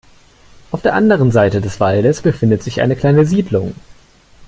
[0.71, 3.75] Auf der anderen Seite des Waldes befindet sich eine kleine Siedlung.